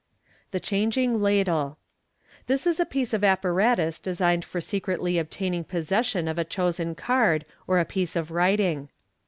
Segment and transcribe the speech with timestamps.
[0.49, 1.75] The Changing Ladlb.—
[2.47, 7.45] This is a piece of apparatus designed for secretly obtaining possession of a chosen card
[7.67, 8.89] or piece of writing.